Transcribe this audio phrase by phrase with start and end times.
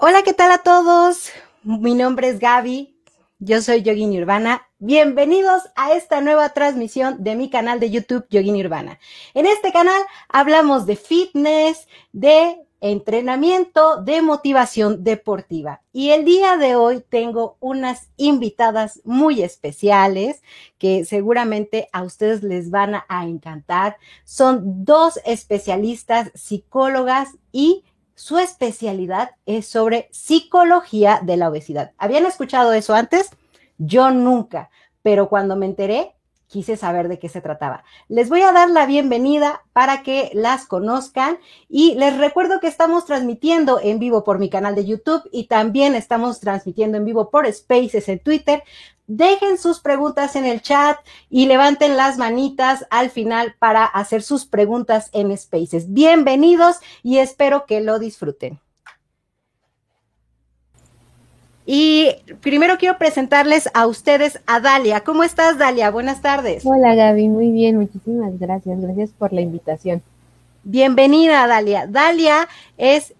[0.00, 1.30] Hola, ¿qué tal a todos?
[1.64, 2.96] Mi nombre es Gaby,
[3.40, 4.62] yo soy Yogini Urbana.
[4.78, 9.00] Bienvenidos a esta nueva transmisión de mi canal de YouTube Yogini Urbana.
[9.34, 15.82] En este canal hablamos de fitness, de entrenamiento, de motivación deportiva.
[15.92, 20.42] Y el día de hoy tengo unas invitadas muy especiales
[20.78, 23.96] que seguramente a ustedes les van a encantar.
[24.22, 27.82] Son dos especialistas, psicólogas y
[28.18, 31.92] su especialidad es sobre psicología de la obesidad.
[31.98, 33.30] ¿Habían escuchado eso antes?
[33.78, 34.70] Yo nunca,
[35.02, 36.16] pero cuando me enteré,
[36.48, 37.84] quise saber de qué se trataba.
[38.08, 43.06] Les voy a dar la bienvenida para que las conozcan y les recuerdo que estamos
[43.06, 47.46] transmitiendo en vivo por mi canal de YouTube y también estamos transmitiendo en vivo por
[47.52, 48.64] Spaces en Twitter
[49.08, 50.98] dejen sus preguntas en el chat
[51.28, 55.92] y levanten las manitas al final para hacer sus preguntas en Spaces.
[55.92, 58.60] Bienvenidos y espero que lo disfruten.
[61.70, 65.00] Y primero quiero presentarles a ustedes a Dalia.
[65.04, 65.90] ¿Cómo estás, Dalia?
[65.90, 66.64] Buenas tardes.
[66.64, 67.28] Hola, Gaby.
[67.28, 67.76] Muy bien.
[67.76, 68.80] Muchísimas gracias.
[68.80, 70.02] Gracias por la invitación.
[70.64, 71.86] Bienvenida, Dalia.
[71.86, 73.12] Dalia es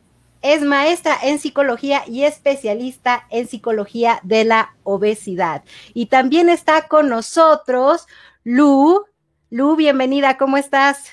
[0.54, 5.62] es maestra en psicología y especialista en psicología de la obesidad.
[5.92, 8.06] Y también está con nosotros
[8.44, 9.04] Lu.
[9.50, 11.10] Lu, bienvenida, ¿cómo estás?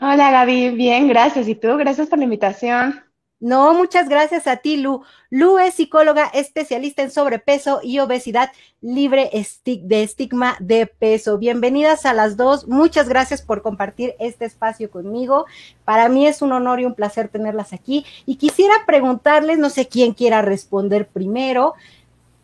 [0.00, 1.48] Hola Gaby, bien, gracias.
[1.48, 1.76] ¿Y tú?
[1.76, 3.07] Gracias por la invitación.
[3.40, 5.02] No, muchas gracias a ti, Lu.
[5.30, 8.50] Lu es psicóloga especialista en sobrepeso y obesidad
[8.80, 9.30] libre
[9.64, 11.38] de estigma de peso.
[11.38, 12.66] Bienvenidas a las dos.
[12.66, 15.46] Muchas gracias por compartir este espacio conmigo.
[15.84, 18.04] Para mí es un honor y un placer tenerlas aquí.
[18.26, 21.74] Y quisiera preguntarles, no sé quién quiera responder primero,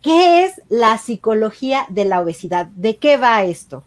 [0.00, 2.67] ¿qué es la psicología de la obesidad?
[2.67, 3.83] ¿De qué va esto?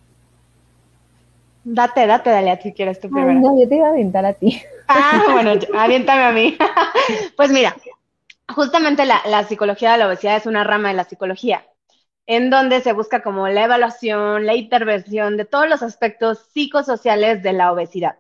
[1.64, 3.40] Date, date, dale, si quieres tú primero.
[3.40, 4.62] no, yo te iba a aventar a ti.
[4.88, 6.58] Ah, bueno, aviéntame a mí.
[7.36, 7.76] Pues mira,
[8.54, 11.66] justamente la, la, psicología de la obesidad es una rama de la psicología,
[12.26, 17.54] en donde se busca como la evaluación, la intervención de todos los aspectos psicosociales de
[17.54, 18.18] la obesidad.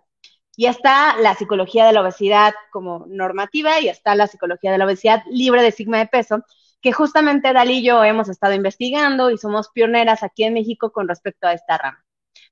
[0.55, 4.85] Y está la psicología de la obesidad como normativa y está la psicología de la
[4.85, 6.43] obesidad libre de sigma de peso,
[6.81, 11.07] que justamente Dalí y yo hemos estado investigando y somos pioneras aquí en México con
[11.07, 12.06] respecto a esta rama.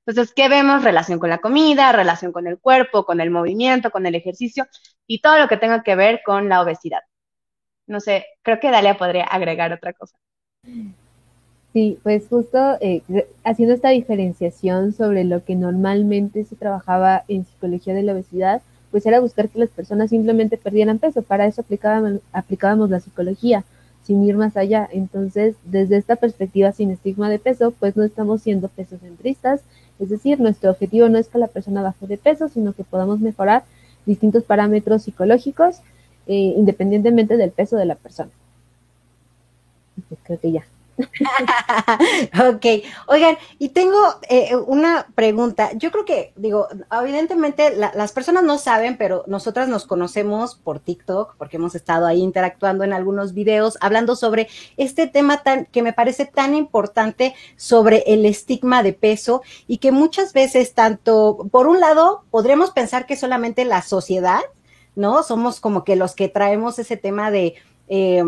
[0.06, 0.84] Entonces, ¿qué vemos?
[0.84, 4.66] Relación con la comida, relación con el cuerpo, con el movimiento, con el ejercicio
[5.06, 7.00] y todo lo que tenga que ver con la obesidad.
[7.86, 10.16] No sé, creo que Dalia podría agregar otra cosa.
[11.72, 13.02] Sí, pues justo eh,
[13.44, 19.04] haciendo esta diferenciación sobre lo que normalmente se trabajaba en psicología de la obesidad, pues
[19.06, 21.22] era buscar que las personas simplemente perdieran peso.
[21.22, 23.64] Para eso aplicábamos, aplicábamos la psicología,
[24.06, 24.88] sin ir más allá.
[24.92, 29.60] Entonces, desde esta perspectiva sin estigma de peso, pues no estamos siendo pesocentristas,
[29.98, 33.20] es decir, nuestro objetivo no es que la persona baje de peso, sino que podamos
[33.20, 33.64] mejorar
[34.04, 35.80] distintos parámetros psicológicos
[36.26, 38.30] eh, independientemente del peso de la persona.
[40.08, 40.66] Pues creo que ya.
[42.48, 42.66] ok,
[43.06, 43.98] oigan, y tengo
[44.28, 45.70] eh, una pregunta.
[45.74, 51.36] Yo creo que, digo, evidentemente las personas no saben, pero nosotras nos conocemos por TikTok,
[51.36, 55.92] porque hemos estado ahí interactuando en algunos videos, hablando sobre este tema tan que me
[55.92, 61.80] parece tan importante sobre el estigma de peso y que muchas veces, tanto, por un
[61.80, 64.40] lado, podremos pensar que solamente la sociedad,
[64.94, 65.22] ¿no?
[65.22, 67.54] Somos como que los que traemos ese tema de...
[67.88, 68.22] Eh,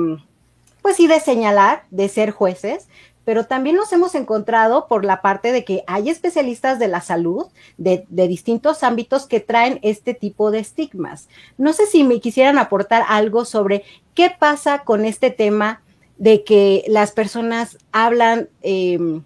[0.88, 2.88] pues sí, de señalar, de ser jueces,
[3.26, 7.44] pero también nos hemos encontrado por la parte de que hay especialistas de la salud
[7.76, 11.28] de, distintos ámbitos que traen este tipo de estigmas.
[11.58, 13.84] No sé si me quisieran aportar algo sobre
[14.14, 15.82] qué pasa con este tema
[16.16, 19.24] de que las personas hablan, em,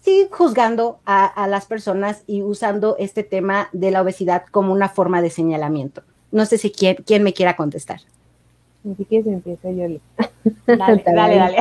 [0.00, 5.22] sí, juzgando a, las personas y usando este tema de la obesidad como una forma
[5.22, 6.02] de señalamiento.
[6.32, 8.00] No sé si quién, quién me quiera contestar.
[8.84, 9.86] Ni que empiezo yo.
[10.66, 11.58] Dale, dale, dale.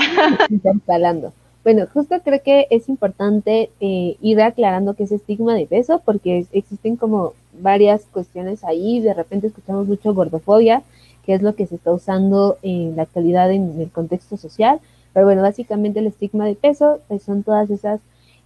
[0.50, 1.34] instalando.
[1.64, 6.48] Bueno, justo creo que es importante eh, ir aclarando que es estigma de peso, porque
[6.54, 9.00] existen como varias cuestiones ahí.
[9.00, 10.82] De repente escuchamos mucho gordofobia,
[11.24, 14.79] que es lo que se está usando en la actualidad en el contexto social.
[15.14, 18.00] Pero bueno, básicamente el estigma de peso pues son todas esas,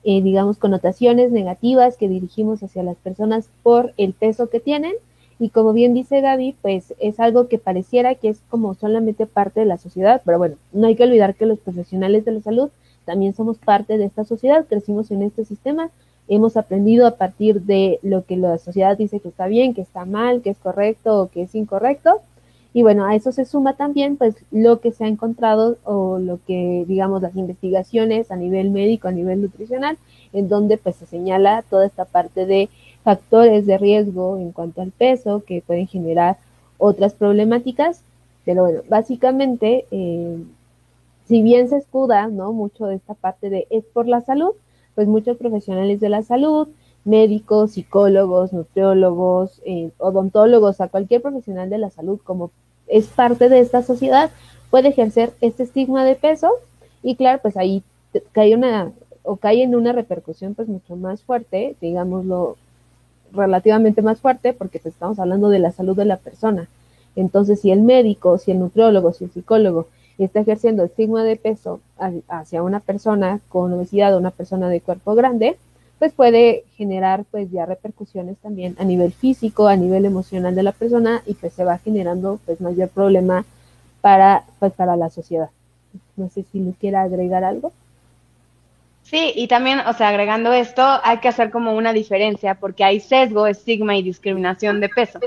[0.03, 4.93] eh, digamos, connotaciones negativas que dirigimos hacia las personas por el peso que tienen
[5.39, 9.59] y como bien dice Gaby, pues es algo que pareciera que es como solamente parte
[9.59, 12.69] de la sociedad, pero bueno, no hay que olvidar que los profesionales de la salud
[13.03, 15.91] también somos parte de esta sociedad, crecimos en este sistema,
[16.27, 20.05] hemos aprendido a partir de lo que la sociedad dice que está bien, que está
[20.05, 22.21] mal, que es correcto o que es incorrecto.
[22.73, 26.39] Y bueno, a eso se suma también pues lo que se ha encontrado o lo
[26.45, 29.97] que digamos las investigaciones a nivel médico, a nivel nutricional,
[30.33, 32.69] en donde pues se señala toda esta parte de
[33.05, 36.37] factores de riesgo en cuanto al peso que pueden generar
[36.79, 38.01] otras problemáticas
[38.45, 40.37] Pero bueno, básicamente, eh,
[41.27, 42.51] si bien se escuda, ¿no?
[42.51, 44.51] Mucho de esta parte de es por la salud,
[44.95, 46.67] pues muchos profesionales de la salud,
[47.05, 52.51] médicos, psicólogos, nutriólogos, eh, odontólogos, a cualquier profesional de la salud, como
[52.87, 54.31] es parte de esta sociedad,
[54.71, 56.49] puede ejercer este estigma de peso
[57.03, 57.83] y claro, pues ahí
[58.31, 58.91] cae una
[59.23, 62.57] o cae en una repercusión pues mucho más fuerte, digámoslo
[63.35, 66.67] relativamente más fuerte, porque pues, estamos hablando de la salud de la persona.
[67.15, 69.87] Entonces, si el médico, si el nutriólogo, si el psicólogo
[70.17, 71.79] está ejerciendo estigma de peso
[72.27, 75.57] hacia una persona con obesidad o una persona de cuerpo grande,
[75.99, 80.71] pues puede generar pues ya repercusiones también a nivel físico, a nivel emocional de la
[80.71, 83.45] persona y pues se va generando pues mayor problema
[84.01, 85.49] para pues para la sociedad.
[86.17, 87.71] No sé si le quiera agregar algo.
[89.05, 92.99] Sí, y también, o sea, agregando esto, hay que hacer como una diferencia porque hay
[92.99, 95.19] sesgo, estigma y discriminación de peso.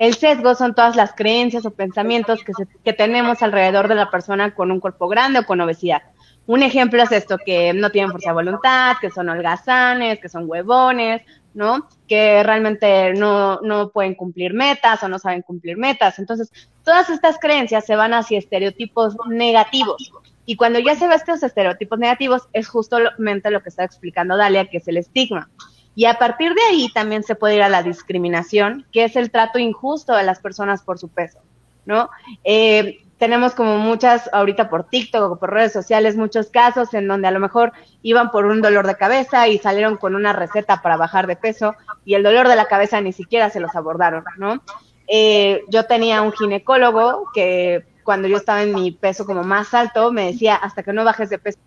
[0.00, 2.52] El sesgo son todas las creencias o pensamientos que,
[2.84, 6.02] que tenemos alrededor de la persona con un cuerpo grande o con obesidad.
[6.46, 10.50] Un ejemplo es esto, que no tienen fuerza de voluntad, que son holgazanes, que son
[10.50, 11.22] huevones,
[11.54, 11.88] ¿no?
[12.08, 16.18] Que realmente no, no pueden cumplir metas o no saben cumplir metas.
[16.18, 16.50] Entonces,
[16.82, 20.12] todas estas creencias se van hacia estereotipos negativos.
[20.50, 24.66] Y cuando ya se ve estos estereotipos negativos, es justamente lo que está explicando Dalia,
[24.66, 25.48] que es el estigma.
[25.94, 29.30] Y a partir de ahí también se puede ir a la discriminación, que es el
[29.30, 31.38] trato injusto de las personas por su peso,
[31.86, 32.10] ¿no?
[32.42, 37.28] Eh, tenemos como muchas, ahorita por TikTok o por redes sociales, muchos casos en donde
[37.28, 37.72] a lo mejor
[38.02, 41.76] iban por un dolor de cabeza y salieron con una receta para bajar de peso
[42.04, 44.64] y el dolor de la cabeza ni siquiera se los abordaron, ¿no?
[45.06, 50.10] Eh, yo tenía un ginecólogo que cuando yo estaba en mi peso como más alto,
[50.10, 51.60] me decía, hasta que no bajes de peso.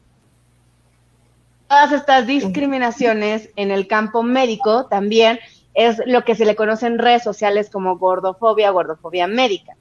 [1.69, 5.39] Todas estas discriminaciones en el campo médico también
[5.73, 9.77] es lo que se le conoce en redes sociales como gordofobia, gordofobia médica.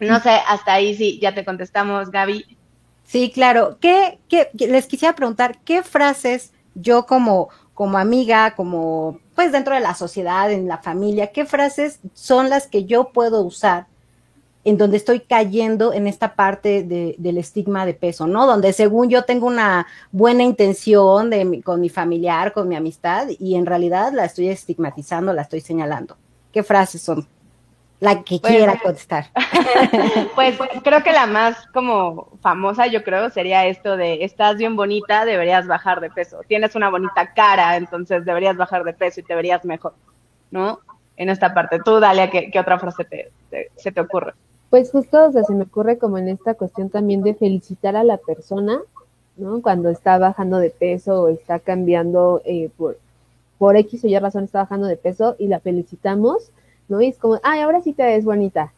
[0.00, 2.58] No sé, hasta ahí sí, ya te contestamos, Gaby.
[3.04, 3.78] Sí, claro.
[3.80, 4.18] ¿Qué,
[4.54, 10.50] les quisiera preguntar, ¿qué frases yo como, como amiga, como pues dentro de la sociedad,
[10.50, 13.86] en la familia, qué frases son las que yo puedo usar
[14.66, 18.46] en donde estoy cayendo en esta parte de, del estigma de peso, ¿no?
[18.46, 23.54] Donde según yo tengo una buena intención de con mi familiar, con mi amistad, y
[23.54, 26.16] en realidad la estoy estigmatizando, la estoy señalando.
[26.52, 27.28] ¿Qué frases son?
[28.00, 29.26] La que pues, quiera contestar.
[30.34, 35.24] pues creo que la más como famosa, yo creo, sería esto de estás bien bonita,
[35.24, 36.40] deberías bajar de peso.
[36.48, 39.94] Tienes una bonita cara, entonces deberías bajar de peso y te verías mejor,
[40.50, 40.80] ¿no?
[41.16, 41.78] En esta parte.
[41.84, 43.30] Tú, Dalia, ¿qué, qué otra frase te,
[43.76, 44.34] se te ocurre?
[44.70, 48.04] Pues justo, o sea, se me ocurre como en esta cuestión también de felicitar a
[48.04, 48.80] la persona,
[49.36, 49.62] ¿no?
[49.62, 52.98] Cuando está bajando de peso o está cambiando eh, por,
[53.58, 56.50] por X o Y razón está bajando de peso y la felicitamos,
[56.88, 57.00] ¿no?
[57.00, 58.72] Y es como, ay, ahora sí te ves bonita,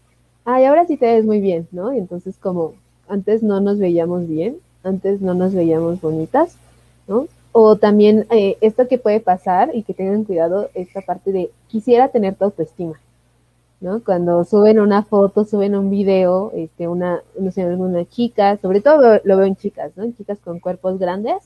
[0.44, 1.92] ay, ahora sí te ves muy bien, ¿no?
[1.92, 2.74] Y entonces como
[3.08, 6.56] antes no nos veíamos bien, antes no nos veíamos bonitas,
[7.06, 7.26] ¿no?
[7.52, 12.08] O también eh, esto que puede pasar y que tengan cuidado, esta parte de quisiera
[12.08, 13.00] tener tu autoestima,
[13.80, 14.02] ¿no?
[14.04, 19.20] Cuando suben una foto, suben un video, este, una, no sé, alguna chica, sobre todo
[19.22, 20.04] lo, veo en chicas, ¿no?
[20.04, 21.36] En chicas con cuerpos grandes,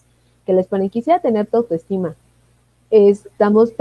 [0.46, 2.14] que les ponen, quisiera tener tu autoestima.
[2.90, 3.73] Estamos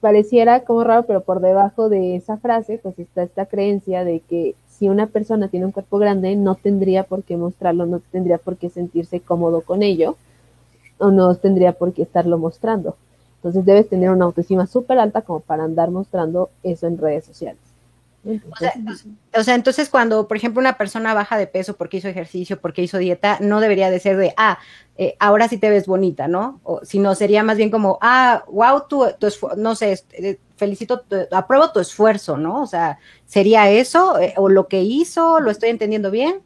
[0.00, 4.56] pareciera como raro, pero por debajo de esa frase, pues está esta creencia de que
[4.68, 8.56] si una persona tiene un cuerpo grande, no tendría por qué mostrarlo, no tendría por
[8.56, 10.16] qué sentirse cómodo con ello,
[10.98, 12.96] o no tendría por qué estarlo mostrando.
[13.36, 17.61] Entonces debes tener una autoestima súper alta como para andar mostrando eso en redes sociales.
[18.24, 22.82] O, sea, entonces cuando, por ejemplo, una persona baja de peso porque hizo ejercicio, porque
[22.82, 24.58] hizo dieta, no debería de ser de, ah,
[24.96, 26.60] eh, ahora sí te ves bonita, ¿no?
[26.62, 31.72] O, sino sería más bien como, ah, wow, tu, tu no sé, eh, felicito, apruebo
[31.72, 32.62] tu esfuerzo, ¿no?
[32.62, 34.18] O sea, ¿sería eso?
[34.20, 35.40] Eh, ¿O lo que hizo?
[35.40, 36.42] ¿Lo estoy entendiendo bien?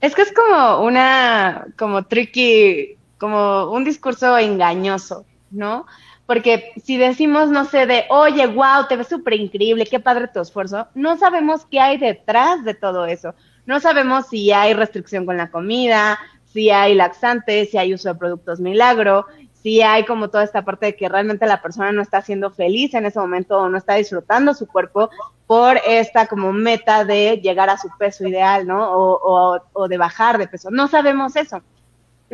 [0.00, 5.86] Es que es como una, como tricky, como un discurso engañoso, ¿no?
[6.26, 10.40] Porque si decimos, no sé, de, oye, wow, te ves súper increíble, qué padre tu
[10.40, 13.34] esfuerzo, no sabemos qué hay detrás de todo eso.
[13.66, 16.18] No sabemos si hay restricción con la comida,
[16.52, 19.26] si hay laxantes, si hay uso de productos milagro,
[19.62, 22.94] si hay como toda esta parte de que realmente la persona no está siendo feliz
[22.94, 25.10] en ese momento o no está disfrutando su cuerpo
[25.46, 28.90] por esta como meta de llegar a su peso ideal, ¿no?
[28.92, 30.70] O, o de bajar de peso.
[30.70, 31.62] No sabemos eso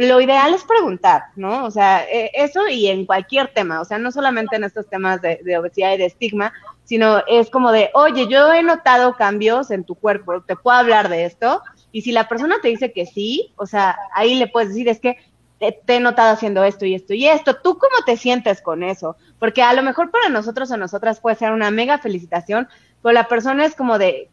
[0.06, 1.64] lo ideal es preguntar, ¿no?
[1.64, 5.20] O sea, e, eso y en cualquier tema, o sea, no solamente en estos temas
[5.20, 6.52] de, obesidad y de estigma,
[6.84, 11.08] sino es como de, oye, yo he notado cambios en tu cuerpo, ¿te puedo hablar
[11.08, 11.62] de esto?
[11.90, 15.00] Y si la persona te dice que sí, o sea, ahí le puedes decir, es
[15.00, 15.16] que
[15.58, 19.16] te, he notado haciendo esto y esto y esto, ¿tú cómo te sientes con eso?
[19.40, 22.68] Porque a lo mejor para nosotros o nosotras puede ser una mega felicitación,
[23.02, 24.30] pero la persona es como de,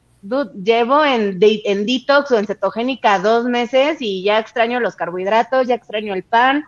[0.63, 5.75] llevo en, en detox o en cetogénica dos meses y ya extraño los carbohidratos, ya
[5.75, 6.65] extraño el pan,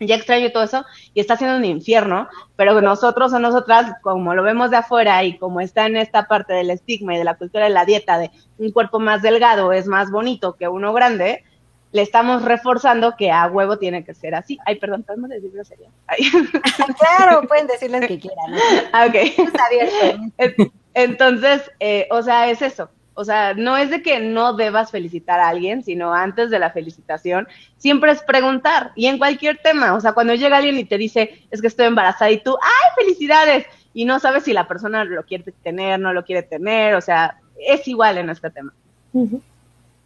[0.00, 4.42] ya extraño todo eso y está siendo un infierno, pero nosotros o nosotras, como lo
[4.42, 7.64] vemos de afuera y como está en esta parte del estigma y de la cultura
[7.64, 11.44] de la dieta de un cuerpo más delgado es más bonito que uno grande,
[11.92, 14.58] le estamos reforzando que a huevo tiene que ser así.
[14.66, 15.88] Ay, perdón, ¿podemos decir grosería?
[16.98, 18.54] claro, pueden decir lo que quieran.
[18.92, 20.70] Ah, ok.
[20.96, 22.88] Entonces, eh, o sea, es eso.
[23.12, 26.70] O sea, no es de que no debas felicitar a alguien, sino antes de la
[26.70, 28.92] felicitación, siempre es preguntar.
[28.96, 31.84] Y en cualquier tema, o sea, cuando llega alguien y te dice, es que estoy
[31.84, 33.66] embarazada y tú, ¡ay, felicidades!
[33.92, 37.40] Y no sabes si la persona lo quiere tener, no lo quiere tener, o sea,
[37.58, 38.72] es igual en este tema.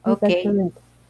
[0.03, 0.25] Ok.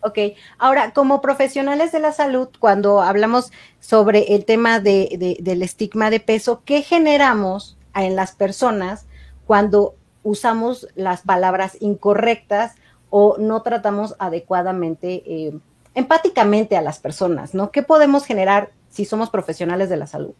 [0.03, 0.19] Ok,
[0.57, 6.21] ahora como profesionales de la salud, cuando hablamos sobre el tema de, del estigma de
[6.21, 9.07] peso, ¿qué generamos en las personas
[9.51, 12.77] cuando usamos las palabras incorrectas
[13.11, 15.59] o no tratamos adecuadamente, eh,
[15.97, 17.73] empáticamente a las personas, ¿no?
[17.73, 20.35] ¿Qué podemos generar si somos profesionales de la salud?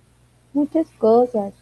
[0.53, 1.53] Muchas cosas,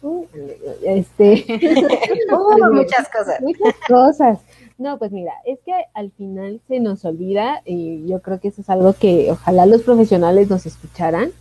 [0.83, 1.43] este,
[2.71, 3.41] muchas cosas.
[3.41, 4.39] Muchas cosas.
[4.77, 8.61] No, pues mira, es que al final se nos olvida, y yo creo que eso
[8.61, 11.31] es algo que ojalá los profesionales nos escucharan,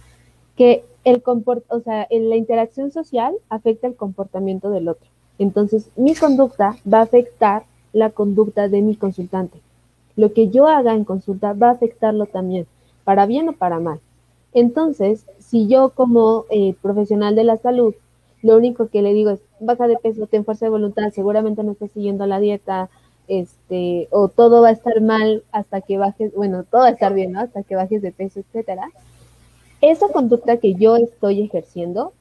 [0.56, 5.10] que el comport o sea, la interacción social afecta el comportamiento del otro.
[5.38, 9.58] Entonces, mi conducta va a afectar la conducta de mi consultante.
[10.16, 12.66] Lo que yo haga en consulta va a afectarlo también,
[13.04, 14.00] para bien o para mal.
[14.52, 17.94] Entonces, si yo como eh, profesional de la salud,
[18.42, 21.72] lo único que le digo es, baja de peso, ten fuerza de voluntad, seguramente no
[21.72, 22.88] estás siguiendo la dieta,
[23.28, 27.14] este, o todo va a estar mal hasta que bajes, bueno, todo va a estar
[27.14, 27.40] bien, ¿no?
[27.40, 28.90] Hasta que bajes de peso, etcétera.
[29.80, 32.12] Esa conducta que yo estoy ejerciendo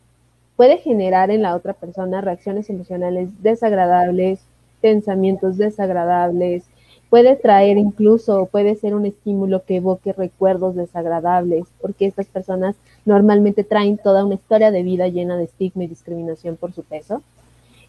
[0.58, 4.40] puede generar en la otra persona reacciones emocionales desagradables,
[4.82, 6.66] pensamientos desagradables,
[7.10, 13.64] puede traer incluso, puede ser un estímulo que evoque recuerdos desagradables, porque estas personas normalmente
[13.64, 17.22] traen toda una historia de vida llena de estigma y discriminación por su peso.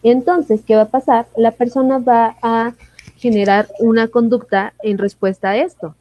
[0.03, 1.25] Entonces, ¿qué va a pasar?
[1.35, 2.73] La persona va a
[3.17, 5.95] generar una conducta en respuesta a esto.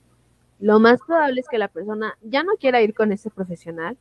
[0.60, 3.96] Lo más probable es que la persona ya no quiera ir con ese profesional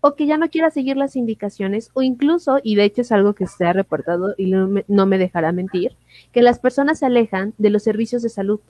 [0.00, 3.34] o que ya no quiera seguir las indicaciones o incluso, y de hecho es algo
[3.34, 5.96] que se ha reportado y no me, no me dejará mentir,
[6.32, 8.60] que las personas se alejan de los servicios de salud.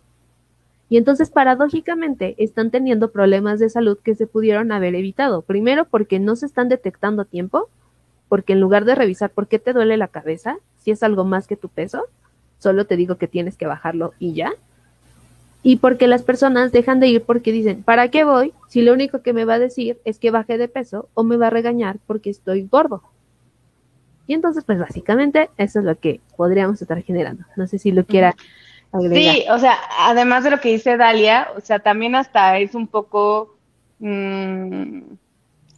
[0.88, 5.42] Y entonces, paradójicamente, están teniendo problemas de salud que se pudieron haber evitado.
[5.42, 7.68] Primero, porque no se están detectando a tiempo,
[8.28, 11.46] porque en lugar de revisar por qué te duele la cabeza, si es algo más
[11.46, 12.06] que tu peso,
[12.58, 14.52] solo te digo que tienes que bajarlo y ya.
[15.62, 19.22] Y porque las personas dejan de ir porque dicen, ¿para qué voy si lo único
[19.22, 21.98] que me va a decir es que baje de peso o me va a regañar
[22.06, 23.02] porque estoy gordo?
[24.26, 27.44] Y entonces, pues básicamente eso es lo que podríamos estar generando.
[27.56, 28.34] No sé si lo quiera
[28.92, 29.34] agregar.
[29.34, 32.86] Sí, o sea, además de lo que dice Dalia, o sea, también hasta es un
[32.86, 33.56] poco
[33.98, 35.00] mmm,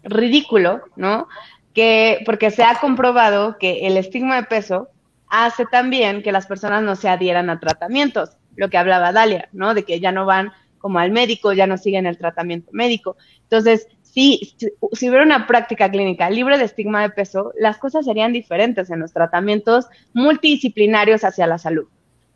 [0.04, 1.28] ridículo, ¿no?
[1.74, 4.88] Que, porque se ha comprobado que el estigma de peso
[5.28, 9.74] hace también que las personas no se adhieran a tratamientos, lo que hablaba Dalia, ¿no?
[9.74, 13.16] De que ya no van como al médico, ya no siguen el tratamiento médico.
[13.44, 14.54] Entonces, si,
[14.92, 19.00] si hubiera una práctica clínica libre de estigma de peso, las cosas serían diferentes en
[19.00, 21.86] los tratamientos multidisciplinarios hacia la salud,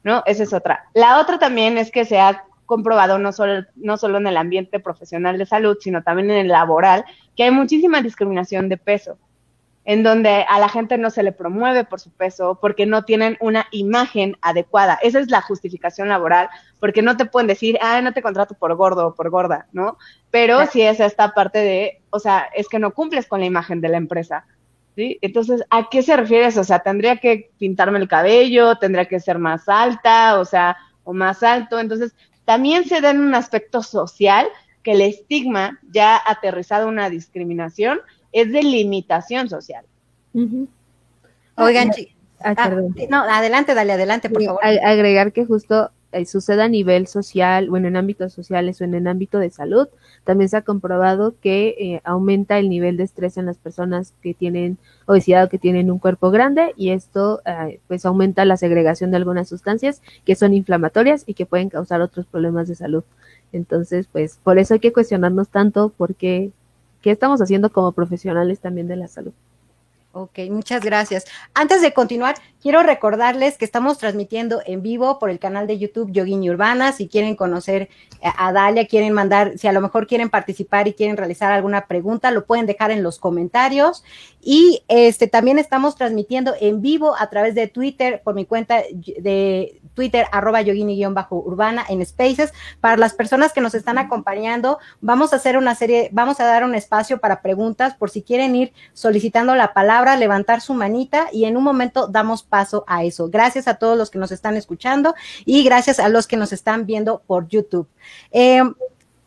[0.03, 0.23] ¿no?
[0.27, 0.85] Esa es otra.
[0.95, 4.81] La otra también es que se ha comprobado no solo, no solo en el ambiente
[4.81, 7.05] profesional de salud, sino también en el laboral,
[7.37, 9.19] que hay muchísima discriminación de peso
[9.87, 13.37] en donde a la gente no se le promueve por su peso, porque no tienen
[13.41, 14.99] una imagen adecuada.
[15.01, 16.49] Esa es la justificación laboral,
[16.81, 19.97] porque no te pueden decir, ah, no te contrato por gordo o por gorda, ¿no?
[20.33, 23.81] Pero sí es esta parte de, o sea, es que no cumples con la imagen
[23.81, 24.45] de la empresa.
[24.97, 25.19] ¿Sí?
[25.21, 26.63] Entonces, ¿a qué se refiere eso?
[26.63, 31.13] O sea, tendría que pintarme el cabello, tendría que ser más alta, o sea, o
[31.13, 31.79] más alto.
[31.79, 32.15] Entonces,
[32.45, 34.49] también se da en un aspecto social
[34.83, 38.01] que el estigma ya aterrizado una discriminación
[38.37, 39.85] es de limitación social.
[41.57, 41.91] Oigan,
[42.41, 42.71] ah, ah,
[43.09, 44.61] no, adelante, dale, adelante, por favor.
[44.63, 49.07] Agregar que justo eh, sucede a nivel social, bueno, en ámbitos sociales o en el
[49.07, 49.89] ámbito de salud,
[50.25, 54.35] también se ha comprobado que eh, aumenta el nivel de estrés en las personas que
[54.35, 54.77] tienen
[55.07, 59.17] obesidad o que tienen un cuerpo grande y esto eh, pues aumenta la segregación de
[59.17, 63.03] algunas sustancias que son inflamatorias y que pueden causar otros problemas de salud.
[63.53, 66.51] Entonces, pues por eso hay que cuestionarnos tanto porque
[67.07, 69.33] ¿Qué estamos haciendo como profesionales también de la salud?
[70.11, 71.25] Ok, muchas gracias.
[71.55, 76.11] Antes de continuar, quiero recordarles que estamos transmitiendo en vivo por el canal de YouTube
[76.11, 76.91] Yogini Urbana.
[76.91, 81.17] Si quieren conocer a Dalia, quieren mandar, si a lo mejor quieren participar y quieren
[81.17, 84.03] realizar alguna pregunta, lo pueden dejar en los comentarios.
[84.49, 89.81] Y este también estamos transmitiendo en vivo a través de Twitter por mi cuenta de
[89.95, 92.53] Twitter, arroba yogini-urbana en Spaces.
[92.81, 96.63] Para las personas que nos están acompañando, vamos a hacer una serie, vamos a dar
[96.63, 101.47] un espacio para preguntas por si quieren ir solicitando la palabra, levantar su manita y
[101.47, 103.29] en un momento damos paso a eso.
[103.29, 106.87] Gracias a todos los que nos están escuchando y gracias a los que nos están
[106.87, 107.89] viendo por YouTube.
[108.31, 108.63] Eh,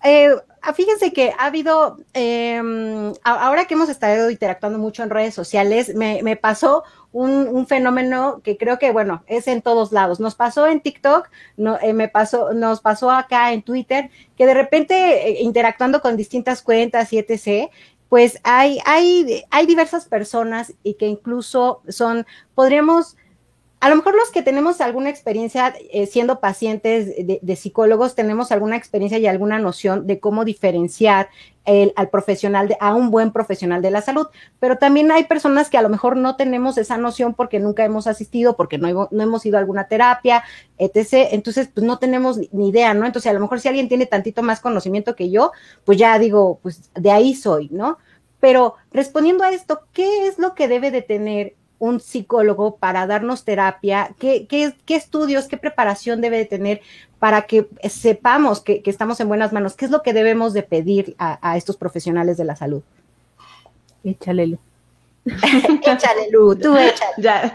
[0.02, 0.30] eh,
[0.74, 6.36] fíjense que ha habido, em, ahora que hemos estado interactuando mucho en redes sociales, me,
[6.36, 10.20] pasó un, fenómeno que creo que, bueno, es en todos lados.
[10.20, 14.54] Nos pasó en TikTok, no, eh, me pasó, nos pasó acá en Twitter, que de
[14.54, 17.72] repente eh, interactuando con distintas cuentas y etc.,
[18.10, 22.26] pues hay, hay, hay diversas personas y que incluso son,
[22.56, 23.18] podríamos
[23.82, 28.76] a lo mejor los que tenemos alguna experiencia eh, siendo pacientes de, psicólogos, tenemos alguna
[28.76, 31.30] experiencia y alguna noción de cómo diferenciar
[31.64, 34.28] el, al profesional, de, a un buen profesional de la salud,
[34.60, 38.06] pero también hay personas que a lo mejor no tenemos esa noción porque nunca hemos
[38.08, 40.44] asistido, porque no, no hemos ido a alguna terapia,
[40.78, 41.30] etc.
[41.32, 43.06] Entonces, pues no tenemos ni idea, ¿no?
[43.06, 45.54] Entonces, a lo mejor si alguien tiene tantito más conocimiento que yo,
[45.86, 47.98] pues ya digo, pues de ahí soy, ¿no?
[48.42, 53.46] Pero respondiendo a esto, ¿qué es lo que debe de tener un psicólogo para darnos
[53.46, 54.12] terapia?
[54.20, 56.82] ¿Qué, qué, qué estudios, qué preparación debe de tener
[57.18, 59.76] para que sepamos que, estamos en buenas manos?
[59.76, 62.84] ¿Qué es lo que debemos de pedir a, estos profesionales de la salud?
[64.04, 64.58] Échale,
[65.26, 67.14] échale, Lu, tú échale.
[67.18, 67.54] Ya.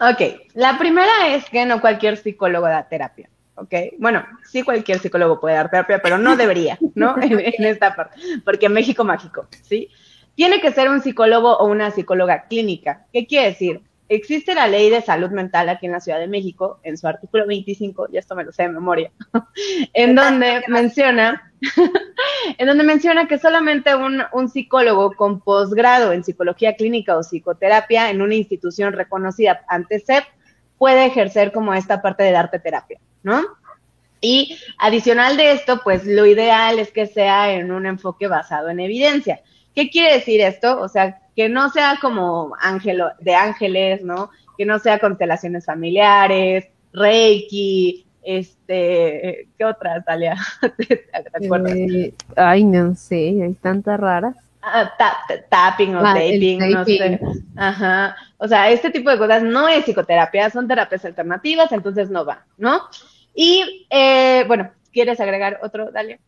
[0.12, 3.28] ok, la primera es que no cualquier psicólogo da terapia.
[3.56, 3.74] ¿ok?
[3.98, 7.16] Bueno, sí cualquier psicólogo puede dar terapia, pero no debería, ¿no?
[7.22, 9.88] en, en, esta parte, porque México mágico, ¿sí?
[10.38, 13.04] Tiene que ser un psicólogo o una psicóloga clínica.
[13.12, 13.80] ¿Qué quiere decir?
[14.08, 17.44] Existe la ley de salud mental aquí en la Ciudad de México, en su artículo
[17.44, 19.10] 25, y esto me lo sé de memoria,
[19.94, 21.52] en donde menciona,
[22.56, 28.08] en donde menciona que solamente un, un psicólogo con posgrado en psicología clínica o psicoterapia
[28.08, 30.22] en una institución reconocida ante SEP
[30.78, 33.42] puede ejercer como esta parte de darte terapia, ¿no?
[34.20, 38.78] Y adicional de esto, pues lo ideal es que sea en un enfoque basado en
[38.78, 39.40] evidencia.
[39.78, 40.80] ¿Qué quiere decir esto?
[40.80, 44.28] O sea, que no sea como ángel de ángeles, ¿no?
[44.56, 50.34] Que no sea constelaciones familiares, Reiki, este, ¿qué otras, Talia?
[50.88, 51.06] ¿Te,
[51.44, 51.76] acuerdas?
[51.76, 54.34] Eh, ay, no sé, hay tantas raras.
[54.62, 54.92] Ah,
[55.48, 57.20] tapping o ah, taping, no sé.
[57.54, 58.16] Ajá.
[58.38, 62.44] O sea, este tipo de cosas no es psicoterapia, son terapias alternativas, entonces no va,
[62.56, 62.80] ¿no?
[63.32, 66.18] Y, eh, bueno, ¿quieres agregar otro, Dalia?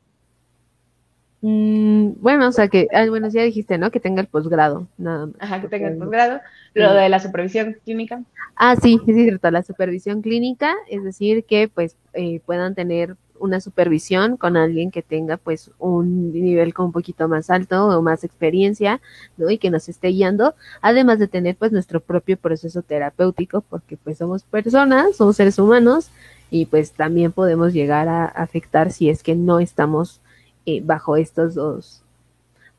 [1.43, 3.91] Mm, bueno, o sea que, ah, bueno, ya dijiste, ¿no?
[3.91, 5.37] Que tenga el posgrado, nada más.
[5.39, 6.41] Ajá, que tenga el posgrado.
[6.75, 8.23] Lo de la supervisión clínica.
[8.57, 13.61] Ah, sí, es cierto, la supervisión clínica, es decir, que pues eh, puedan tener una
[13.61, 18.23] supervisión con alguien que tenga pues un nivel con un poquito más alto o más
[18.23, 19.01] experiencia,
[19.39, 19.51] ¿no?
[19.51, 24.19] Y que nos esté guiando, además de tener pues nuestro propio proceso terapéutico, porque pues
[24.19, 26.11] somos personas, somos seres humanos
[26.51, 30.21] y pues también podemos llegar a afectar si es que no estamos
[30.67, 32.03] eh, bajo estos dos,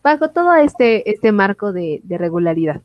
[0.03, 2.81] bajo todo este, este marco de, regularidad.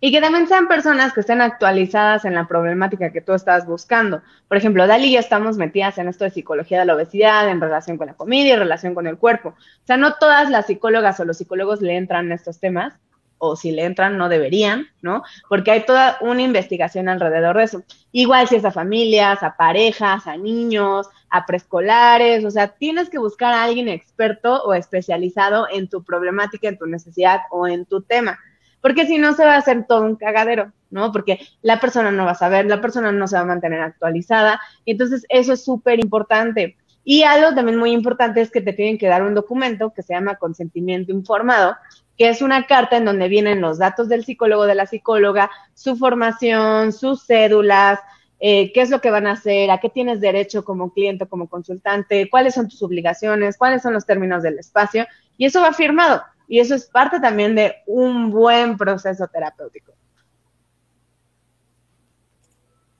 [0.00, 4.22] Y que también sean personas que estén actualizadas en la problemática que tú estás buscando.
[4.48, 7.60] Por ejemplo, Dali y yo estamos metidas en esto de psicología de la obesidad, en
[7.60, 9.50] relación con la comida y en relación con el cuerpo.
[9.50, 12.94] O sea, no todas las psicólogas o los psicólogos le entran a estos temas,
[13.40, 15.22] o si le entran, no deberían, ¿no?
[15.48, 17.82] Porque hay toda una investigación alrededor de eso.
[18.12, 23.18] Igual si es a familias, a parejas, a niños, a preescolares, o sea, tienes que
[23.18, 28.02] buscar a alguien experto o especializado en tu problemática, en tu necesidad o en tu
[28.02, 28.38] tema,
[28.82, 31.10] porque si no se va a hacer todo un cagadero, ¿no?
[31.10, 34.60] Porque la persona no va a saber, la persona no se va a mantener actualizada,
[34.84, 36.76] entonces eso es súper importante.
[37.04, 40.12] Y algo también muy importante es que te tienen que dar un documento que se
[40.14, 41.76] llama consentimiento informado,
[42.20, 45.96] que es una carta en donde vienen los datos del psicólogo, de la psicóloga, su
[45.96, 47.98] formación, sus cédulas,
[48.40, 51.48] eh, qué es lo que van a hacer, a qué tienes derecho como cliente, como
[51.48, 55.06] consultante, cuáles son tus obligaciones, cuáles son los términos del espacio,
[55.38, 56.22] y eso va firmado.
[56.46, 59.94] Y eso es parte también de un buen proceso terapéutico.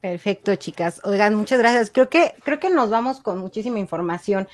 [0.00, 1.02] Perfecto, chicas.
[1.04, 1.90] Oigan, muchas gracias.
[1.90, 4.48] Creo que, creo que nos vamos con muchísima información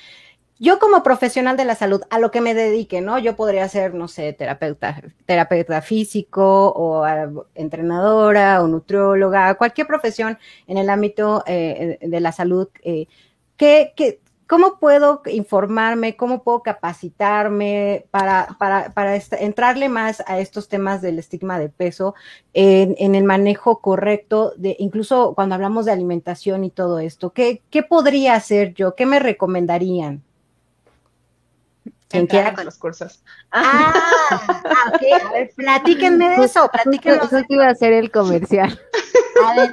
[0.59, 3.19] yo como profesional de la salud, a lo que me dedique, ¿no?
[3.19, 10.37] Yo podría ser, no sé, terapeuta, terapeuta físico o ah, entrenadora o nutrióloga, cualquier profesión
[10.67, 12.69] en el ámbito eh, de la salud.
[12.81, 13.07] Eh,
[13.57, 13.93] ¿qué,
[14.47, 16.15] ¿cómo puedo informarme?
[16.15, 22.15] ¿Cómo puedo capacitarme para, para, para entrarle más a estos temas del estigma de peso
[22.53, 27.31] en, en, el manejo correcto, de, incluso cuando hablamos de alimentación y todo esto?
[27.31, 28.95] ¿Qué, qué podría hacer yo?
[28.95, 30.23] ¿Qué me recomendarían?
[32.09, 33.21] Quien quiera con los cursos.
[33.51, 33.93] Ah,
[34.31, 35.25] ah, ok.
[35.25, 37.17] A ver, platíquenme de eso, platíquenme.
[37.17, 38.79] Eso que iba a ser el comercial.
[39.45, 39.71] A ver.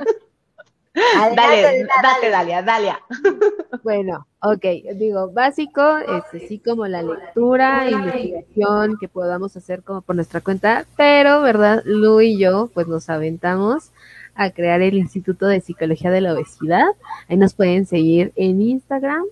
[1.36, 3.00] dale, dale, Dalia, Dalia.
[3.82, 10.16] Bueno, ok, digo, básico, este, sí como la lectura, investigación que podamos hacer como por
[10.16, 11.82] nuestra cuenta, pero, ¿verdad?
[11.84, 13.90] Lu y yo, pues nos aventamos
[14.34, 16.86] a crear el Instituto de Psicología de la Obesidad.
[17.28, 19.24] Ahí nos pueden seguir en Instagram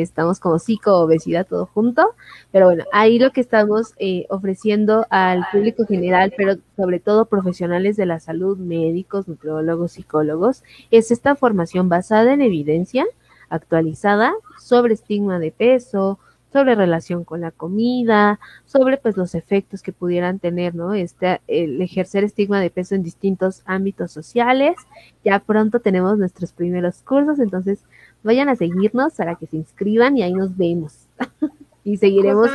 [0.00, 2.14] estamos como psico obesidad todo junto,
[2.50, 7.96] pero bueno, ahí lo que estamos eh, ofreciendo al público general, pero sobre todo profesionales
[7.96, 13.04] de la salud, médicos, nutriólogos, psicólogos, es esta formación basada en evidencia
[13.48, 16.18] actualizada sobre estigma de peso,
[16.54, 20.94] sobre relación con la comida, sobre pues los efectos que pudieran tener, ¿no?
[20.94, 24.76] Este, el ejercer estigma de peso en distintos ámbitos sociales.
[25.24, 27.80] Ya pronto tenemos nuestros primeros cursos, entonces
[28.24, 31.06] vayan a seguirnos para que se inscriban y ahí nos vemos.
[31.84, 32.50] y seguiremos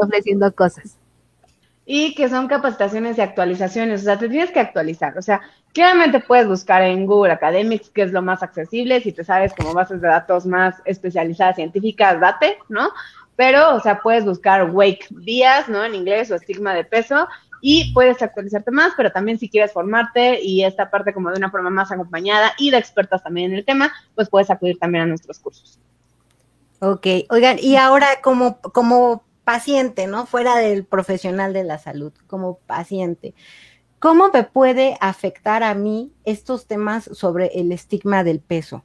[0.00, 0.96] ofreciendo cosas.
[1.84, 5.16] Y que son capacitaciones y actualizaciones, o sea, te tienes que actualizar.
[5.16, 5.40] O sea,
[5.72, 9.72] claramente puedes buscar en Google Academics, que es lo más accesible, si te sabes como
[9.72, 12.90] bases de datos más especializadas científicas, date, ¿no?
[13.36, 15.82] Pero, o sea, puedes buscar Wake Días, ¿no?
[15.82, 17.26] En inglés o estigma de peso
[17.60, 21.50] y puedes actualizarte más, pero también si quieres formarte y esta parte como de una
[21.50, 25.06] forma más acompañada y de expertas también en el tema, pues puedes acudir también a
[25.06, 25.78] nuestros cursos.
[26.80, 30.26] Ok, oigan, y ahora como, como paciente, ¿no?
[30.26, 33.34] Fuera del profesional de la salud, como paciente,
[33.98, 38.84] ¿cómo me puede afectar a mí estos temas sobre el estigma del peso?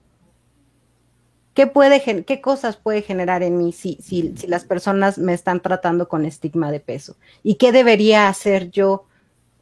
[1.54, 5.62] ¿Qué, puede, ¿Qué cosas puede generar en mí si, si, si las personas me están
[5.62, 7.16] tratando con estigma de peso?
[7.44, 9.06] ¿Y qué debería hacer yo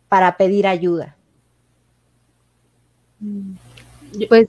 [0.08, 1.17] para pedir ayuda?
[4.30, 4.47] Pues,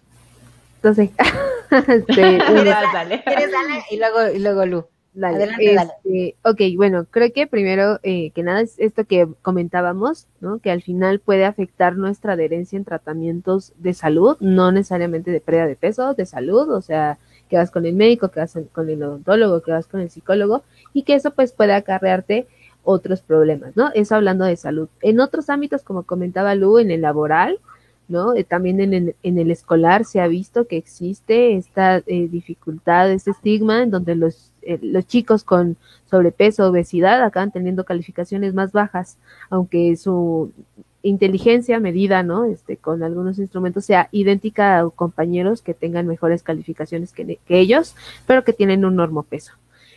[0.82, 1.12] no sé.
[1.88, 2.38] este,
[2.92, 3.24] dale?
[3.90, 4.86] Y luego, y luego Lu.
[5.20, 5.92] Adelante, dale.
[6.04, 10.58] Este, ok, bueno, creo que primero eh, que nada es esto que comentábamos, ¿no?
[10.58, 15.66] Que al final puede afectar nuestra adherencia en tratamientos de salud, no necesariamente de pérdida
[15.66, 17.18] de peso, de salud, o sea,
[17.52, 20.62] que vas con el médico, que vas con el odontólogo, que vas con el psicólogo
[20.94, 22.46] y que eso pues puede acarrearte
[22.82, 23.90] otros problemas, ¿no?
[23.92, 24.88] Eso hablando de salud.
[25.02, 27.58] En otros ámbitos, como comentaba Lu, en el laboral,
[28.08, 28.34] ¿no?
[28.34, 33.12] Eh, también en el, en el, escolar se ha visto que existe esta eh, dificultad,
[33.12, 35.76] este estigma en donde los, eh, los chicos con
[36.10, 39.18] sobrepeso, obesidad acaban teniendo calificaciones más bajas,
[39.50, 40.52] aunque su
[41.02, 42.44] inteligencia medida, ¿no?
[42.44, 47.94] Este, con algunos instrumentos sea idéntica a compañeros que tengan mejores calificaciones que, ellos,
[48.26, 49.52] pero que tienen un normopeso.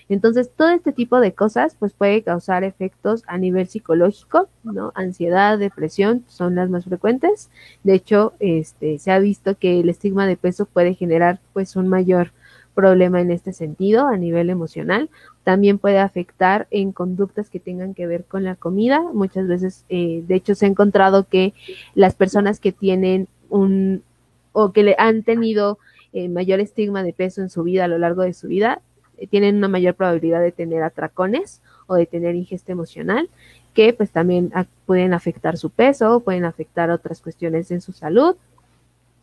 [0.07, 4.91] Entonces, todo este tipo de cosas, pues puede causar efectos a nivel psicológico, ¿no?
[4.93, 7.49] Ansiedad, depresión son las más frecuentes.
[7.83, 11.87] De hecho, este, se ha visto que el estigma de peso puede generar, pues, un
[11.87, 12.31] mayor
[12.75, 15.09] problema en este sentido a nivel emocional.
[15.43, 19.01] También puede afectar en conductas que tengan que ver con la comida.
[19.13, 21.53] Muchas veces, eh, de hecho, se ha encontrado que
[21.95, 24.03] las personas que tienen un
[24.51, 25.79] o que le han tenido
[26.13, 28.81] eh, mayor estigma de peso en su vida a lo largo de su vida,
[29.17, 33.29] eh, tienen una mayor probabilidad de tener atracones o de tener ingesta emocional
[33.73, 34.51] que pues también
[34.85, 38.37] pueden afectar su peso, pueden afectar otras cuestiones en su salud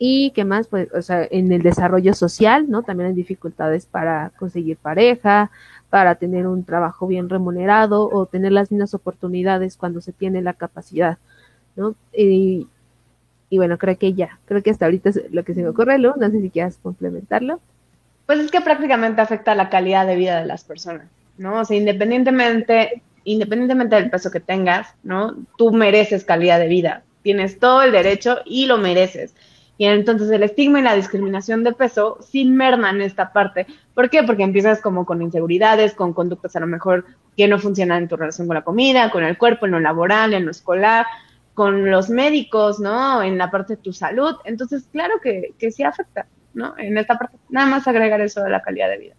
[0.05, 2.83] y qué más, pues, o sea, en el desarrollo social, ¿no?
[2.83, 5.53] También hay dificultades para conseguir pareja,
[5.91, 10.55] para tener un trabajo bien remunerado o tener las mismas oportunidades cuando se tiene la
[10.55, 11.19] capacidad,
[11.77, 11.95] ¿no?
[12.13, 12.67] Y,
[13.53, 16.15] bueno, creo que ya, creo que hasta ahorita es lo que se me ocurre, Lu,
[16.17, 17.61] no sé si quieras complementarlo.
[18.27, 21.07] Pues es que prácticamente afecta la calidad de vida de las personas,
[21.39, 21.61] ¿no?
[21.61, 25.37] O sea, independientemente, independientemente del peso que tengas, ¿no?
[25.57, 29.33] Tú mereces calidad de vida, tienes todo el derecho y lo mereces.
[29.79, 33.67] Y entonces el estigma y la discriminación de peso sí merman esta parte.
[33.95, 34.23] ¿Por qué?
[34.23, 37.05] Porque empiezas como con inseguridades, con conductas a lo mejor
[37.37, 40.35] que no funcionan en tu relación con la comida, con el cuerpo, en lo laboral,
[40.35, 41.07] en lo escolar,
[41.55, 43.23] con los médicos, ¿no?
[43.23, 44.37] En la parte de tu salud.
[44.45, 46.75] Entonces, claro que, que sí afecta, ¿no?
[46.79, 49.15] En esta parte, nada más agregar eso de la calidad de vida.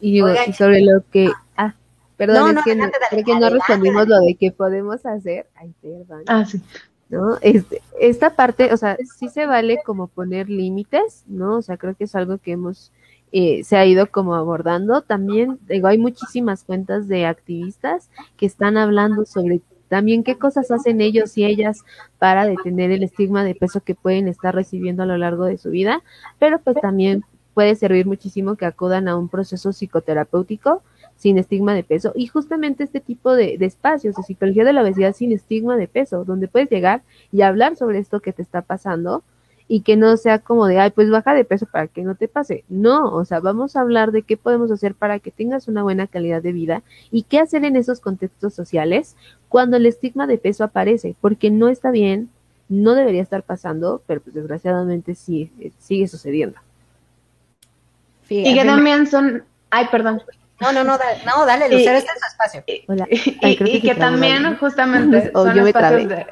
[0.00, 0.20] Y,
[0.52, 1.30] sobre lo que...
[1.56, 1.74] Ah,
[2.16, 2.90] perdón, es que, no,
[3.24, 5.46] que no respondimos lo de qué podemos hacer.
[5.54, 6.22] Ay, perdón.
[6.26, 6.60] Ah, sí.
[7.08, 7.36] ¿No?
[7.40, 11.58] Este, esta parte, o sea, sí se vale como poner límites, ¿no?
[11.58, 12.92] O sea, creo que es algo que hemos,
[13.32, 15.02] eh, se ha ido como abordando.
[15.02, 21.00] También, digo, hay muchísimas cuentas de activistas que están hablando sobre también qué cosas hacen
[21.00, 21.84] ellos y ellas
[22.18, 25.70] para detener el estigma de peso que pueden estar recibiendo a lo largo de su
[25.70, 26.02] vida,
[26.38, 30.82] pero pues también puede servir muchísimo que acudan a un proceso psicoterapéutico
[31.16, 34.82] sin estigma de peso y justamente este tipo de, de, espacios de psicología de la
[34.82, 37.02] obesidad sin estigma de peso, donde puedes llegar
[37.32, 39.22] y hablar sobre esto que te está pasando
[39.68, 42.28] y que no sea como de, ay, pues baja de peso para que no te
[42.28, 42.64] pase.
[42.68, 46.06] No, o sea, vamos a hablar de qué podemos hacer para que tengas una buena
[46.06, 49.16] calidad de vida y qué hacer en esos contextos sociales
[49.48, 52.30] cuando el estigma de peso aparece, porque no está bien,
[52.68, 56.58] no debería estar pasando, pero pues desgraciadamente sí, eh, sigue sucediendo.
[58.28, 60.22] y que también son, ay, perdón.
[60.60, 62.64] No, no, no, no dale, Lucero, este es su espacio.
[62.88, 63.06] Hola.
[63.10, 66.26] y, que, también justamente son espacios de...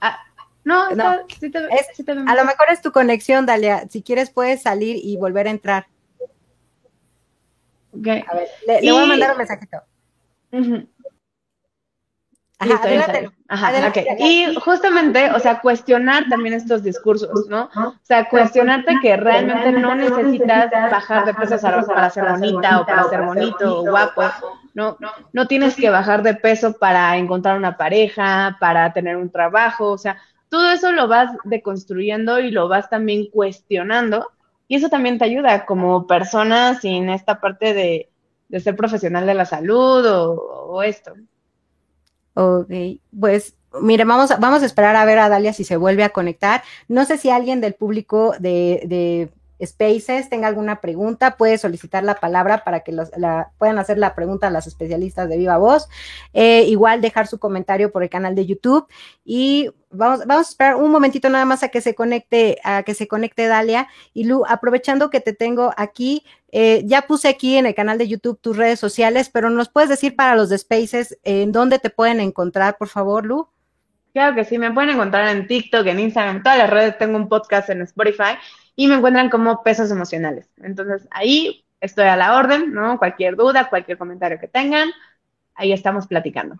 [0.00, 0.18] Ah,
[0.64, 1.60] no, no sí te,
[1.94, 3.86] sí te a lo mejor es tu conexión, Dalia.
[3.90, 5.86] Si quieres puedes salir y volver a entrar.
[7.98, 8.24] Okay.
[8.26, 9.82] A ver, le, le voy a mandar un mensajito.
[12.58, 14.06] Ajá, adelante, Ajá, okay.
[14.18, 17.68] Y justamente, o sea, cuestionar también estos discursos, ¿no?
[17.74, 23.04] O sea, cuestionarte que realmente no necesitas bajar de peso para ser bonita o para
[23.10, 24.22] ser bonito o guapo,
[24.72, 24.96] ¿no?
[25.32, 29.98] No tienes que bajar de peso para encontrar una pareja, para tener un trabajo, o
[29.98, 30.16] sea,
[30.48, 34.30] todo eso lo vas deconstruyendo y lo vas también cuestionando
[34.66, 38.08] y eso también te ayuda como persona sin esta parte de,
[38.48, 40.32] de ser profesional de la salud o,
[40.68, 41.14] o esto.
[42.38, 42.70] Ok,
[43.18, 46.10] pues mire, vamos a, vamos a esperar a ver a Dalia si se vuelve a
[46.10, 46.62] conectar.
[46.86, 49.30] No sé si alguien del público de, de
[49.64, 54.14] Spaces tenga alguna pregunta, puede solicitar la palabra para que los, la, puedan hacer la
[54.14, 55.88] pregunta a las especialistas de Viva Voz.
[56.32, 58.86] Eh, igual dejar su comentario por el canal de YouTube
[59.24, 62.94] y vamos, vamos a esperar un momentito nada más a que se conecte, a que
[62.94, 63.88] se conecte Dalia.
[64.12, 68.08] Y Lu, aprovechando que te tengo aquí, eh, ya puse aquí en el canal de
[68.08, 71.90] YouTube tus redes sociales, pero nos puedes decir para los de Spaces en dónde te
[71.90, 73.48] pueden encontrar, por favor, Lu.
[74.12, 77.18] Claro que sí, me pueden encontrar en TikTok, en Instagram, en todas las redes, tengo
[77.18, 78.38] un podcast en Spotify
[78.76, 80.48] y me encuentran como pesos emocionales.
[80.58, 82.98] Entonces ahí estoy a la orden, ¿no?
[82.98, 84.90] Cualquier duda, cualquier comentario que tengan,
[85.54, 86.56] ahí estamos platicando.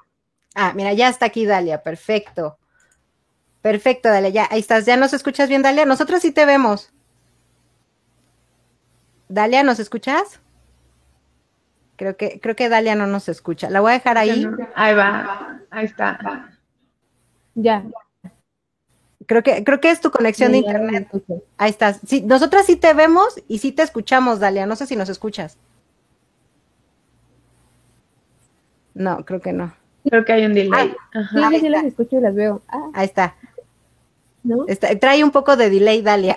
[0.54, 2.58] Ah, mira, ya está aquí Dalia, perfecto.
[3.60, 5.84] Perfecto, Dalia, ya, ahí estás, ¿ya nos escuchas bien, Dalia?
[5.84, 6.92] Nosotros sí te vemos.
[9.28, 10.40] Dalia, ¿nos escuchas?
[11.96, 13.68] Creo que, creo que Dalia no nos escucha.
[13.70, 14.46] La voy a dejar ahí.
[14.74, 16.50] Ahí va, ahí está.
[17.54, 17.84] Ya.
[19.26, 21.08] Creo que, creo que es tu conexión de internet.
[21.58, 22.00] Ahí estás.
[22.06, 24.66] Sí, nosotras sí te vemos y sí te escuchamos, Dalia.
[24.66, 25.58] No sé si nos escuchas.
[28.94, 29.74] No, creo que no.
[30.08, 30.94] Creo que hay un delay.
[31.14, 32.62] Ah, sí, sí las escucho y las veo.
[32.68, 32.90] Ah.
[32.94, 33.34] Ahí está
[35.00, 36.36] trae un poco de delay, Dalia.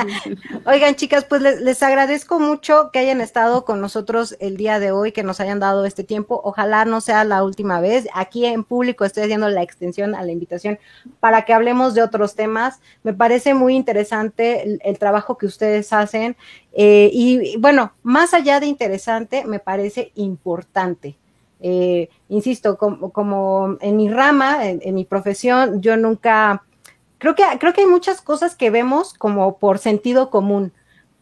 [0.66, 5.12] Oigan, chicas, pues les, agradezco mucho que hayan estado con nosotros el día de hoy,
[5.12, 6.40] que nos hayan dado este tiempo.
[6.44, 8.06] Ojalá no sea la última vez.
[8.14, 10.78] Aquí en público estoy haciendo la extensión a la invitación
[11.20, 12.80] para que hablemos de otros temas.
[13.02, 16.36] Me parece muy interesante el, trabajo que ustedes hacen.
[16.72, 21.16] Eh, y bueno, más allá de interesante, me parece importante.
[21.60, 26.65] Eh, insisto, como, en mi rama, en mi profesión, yo nunca
[27.18, 30.72] creo que, creo que hay muchas cosas que vemos como por sentido común,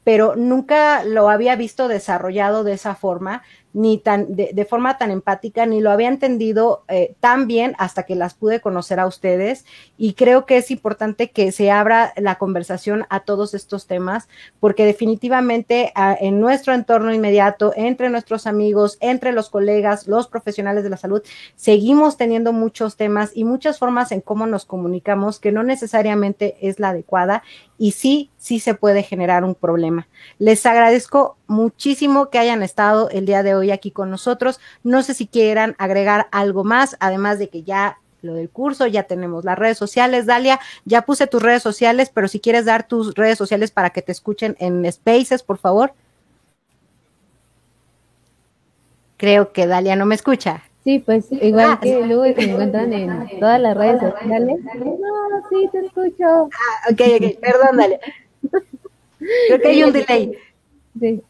[0.02, 3.42] pero nunca lo había visto desarrollado de esa forma
[3.74, 8.14] ni tan de, forma tan empática, ni lo había entendido eh, tan bien hasta que
[8.14, 9.66] las pude conocer a ustedes.
[9.98, 14.28] Y creo que es importante que se abra la conversación a todos estos temas,
[14.60, 20.84] porque definitivamente a, en nuestro entorno inmediato, entre nuestros amigos, entre los colegas, los profesionales
[20.84, 21.22] de la salud,
[21.56, 26.78] seguimos teniendo muchos temas y muchas formas en cómo nos comunicamos que no necesariamente es
[26.78, 27.42] la adecuada
[27.76, 30.06] y sí, sí se puede generar un problema.
[30.38, 34.60] Les agradezco muchísimo que hayan estado el día de hoy aquí con nosotros.
[34.82, 39.04] No sé si quieran agregar algo más, además de que ya lo del curso, ya
[39.04, 40.26] tenemos las redes sociales.
[40.26, 44.02] Dalia, ya puse tus redes sociales, pero si quieres dar tus redes sociales para que
[44.02, 45.92] te escuchen en Spaces, por favor.
[49.16, 50.62] Creo que Dalia no me escucha.
[50.82, 54.58] Sí, pues igual ah, que luego se encuentran en todas las redes sociales.
[54.76, 56.24] No, sí, te escucho.
[56.52, 58.00] Ah, ok, ok, perdón, Dalia.
[59.48, 60.38] Creo que hay un delay.
[61.00, 61.22] Sí.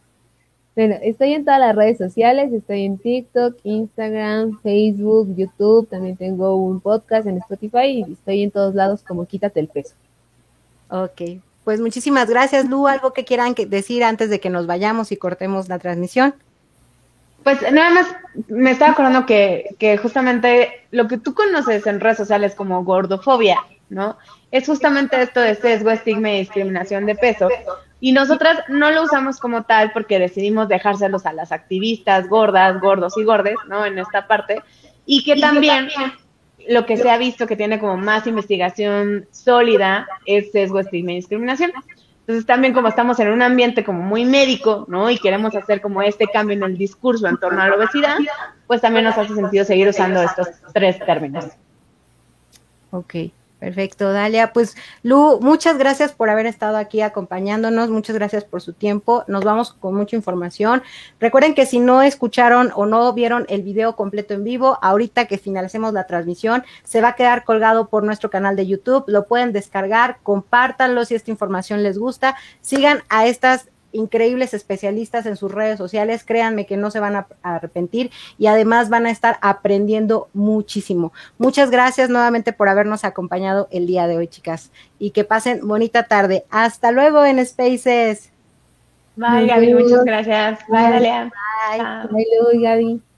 [0.76, 6.56] Bueno, estoy en todas las redes sociales, estoy en TikTok, Instagram, Facebook, YouTube, también tengo
[6.56, 9.94] un podcast en Spotify y estoy en todos lados como Quítate el peso.
[10.88, 12.88] Ok, pues muchísimas gracias, Lu.
[12.88, 16.34] ¿Algo que quieran decir antes de que nos vayamos y cortemos la transmisión?
[17.44, 18.06] Pues nada más
[18.48, 23.58] me estaba acordando que, que justamente lo que tú conoces en redes sociales como gordofobia,
[23.90, 24.16] ¿no?
[24.50, 27.48] Es justamente esto de sesgo, estigma y discriminación de peso,
[28.04, 33.16] y nosotras no lo usamos como tal porque decidimos dejárselos a las activistas gordas, gordos
[33.16, 33.86] y gordes, ¿no?
[33.86, 34.60] En esta parte.
[35.06, 35.88] Y que también
[36.68, 41.14] lo que se ha visto que tiene como más investigación sólida es sesgo, estigma y
[41.14, 41.72] discriminación.
[42.20, 45.08] Entonces también como estamos en un ambiente como muy médico, ¿no?
[45.08, 48.18] Y queremos hacer como este cambio en el discurso en torno a la obesidad,
[48.66, 51.46] pues también nos hace sentido seguir usando estos tres términos.
[52.90, 53.14] Ok.
[53.64, 54.52] Perfecto, Dalia.
[54.52, 59.24] Pues Lu, muchas gracias por haber estado aquí acompañándonos, muchas gracias por su tiempo.
[59.26, 60.82] Nos vamos con mucha información.
[61.18, 65.38] Recuerden que si no escucharon o no vieron el video completo en vivo, ahorita que
[65.38, 69.04] finalicemos la transmisión, se va a quedar colgado por nuestro canal de YouTube.
[69.06, 72.36] Lo pueden descargar, compártanlo si esta información les gusta.
[72.60, 77.26] Sigan a estas increíbles especialistas en sus redes sociales, créanme que no se van a
[77.42, 81.12] arrepentir y además van a estar aprendiendo muchísimo.
[81.38, 86.02] Muchas gracias nuevamente por habernos acompañado el día de hoy, chicas, y que pasen bonita
[86.02, 86.44] tarde.
[86.50, 88.30] Hasta luego en Spaces.
[89.16, 90.58] Bye, Gaby, muchas gracias.
[90.68, 91.30] Bye, Bye,
[92.10, 93.13] Bye, Gaby.